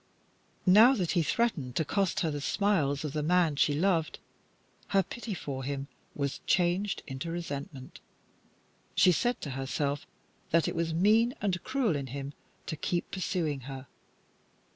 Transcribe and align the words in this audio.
Now 0.65 0.95
that 0.95 1.11
he 1.11 1.21
threatened 1.21 1.75
to 1.75 1.85
cost 1.85 2.21
her 2.21 2.31
the 2.31 2.41
smiles 2.41 3.05
of 3.05 3.13
the 3.13 3.21
man 3.21 3.55
she 3.55 3.75
loved, 3.75 4.17
her 4.87 5.03
pity 5.03 5.35
for 5.35 5.63
him 5.63 5.89
was 6.15 6.39
changed 6.47 7.03
into 7.05 7.29
resentment. 7.29 7.99
She 8.95 9.11
said 9.11 9.39
to 9.41 9.51
herself 9.51 10.07
that 10.49 10.67
it 10.67 10.73
was 10.75 10.91
mean 10.91 11.35
and 11.39 11.63
cruel 11.63 11.95
in 11.95 12.07
him 12.07 12.33
to 12.65 12.75
keep 12.75 13.11
pursuing 13.11 13.59
her. 13.69 13.85